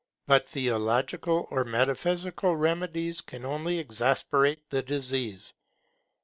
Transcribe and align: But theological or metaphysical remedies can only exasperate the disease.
But 0.25 0.49
theological 0.49 1.45
or 1.51 1.63
metaphysical 1.63 2.55
remedies 2.55 3.21
can 3.21 3.45
only 3.45 3.77
exasperate 3.77 4.67
the 4.71 4.81
disease. 4.81 5.53